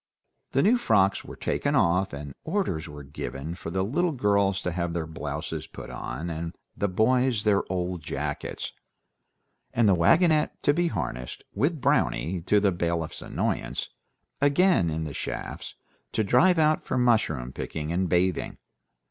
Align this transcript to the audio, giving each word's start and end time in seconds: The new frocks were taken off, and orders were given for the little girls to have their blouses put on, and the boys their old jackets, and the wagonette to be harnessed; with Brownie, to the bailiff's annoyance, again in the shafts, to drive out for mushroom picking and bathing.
The 0.53 0.63
new 0.63 0.79
frocks 0.79 1.23
were 1.23 1.35
taken 1.35 1.75
off, 1.75 2.11
and 2.11 2.33
orders 2.43 2.89
were 2.89 3.03
given 3.03 3.53
for 3.53 3.69
the 3.69 3.83
little 3.83 4.13
girls 4.13 4.63
to 4.63 4.71
have 4.71 4.93
their 4.93 5.05
blouses 5.05 5.67
put 5.67 5.91
on, 5.91 6.27
and 6.27 6.55
the 6.75 6.87
boys 6.87 7.43
their 7.43 7.61
old 7.71 8.01
jackets, 8.01 8.73
and 9.75 9.87
the 9.87 9.93
wagonette 9.93 10.53
to 10.63 10.73
be 10.73 10.87
harnessed; 10.87 11.43
with 11.53 11.79
Brownie, 11.81 12.41
to 12.47 12.59
the 12.59 12.71
bailiff's 12.71 13.21
annoyance, 13.21 13.91
again 14.41 14.89
in 14.89 15.03
the 15.03 15.13
shafts, 15.13 15.75
to 16.13 16.23
drive 16.23 16.57
out 16.57 16.83
for 16.83 16.97
mushroom 16.97 17.51
picking 17.53 17.91
and 17.91 18.09
bathing. 18.09 18.57